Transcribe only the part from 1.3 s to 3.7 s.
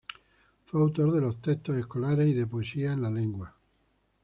textos escolares y de poesía en la lengua.